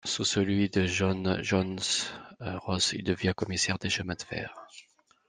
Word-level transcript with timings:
Sous 0.03 0.23
celui 0.25 0.67
de 0.67 0.87
John 0.87 1.37
Jones 1.43 1.77
Ross, 2.39 2.91
il 2.93 3.03
devient 3.03 3.33
commissaire 3.37 3.77
des 3.77 3.91
Chemins 3.91 4.15
de 4.15 4.23
fer. 4.23 4.55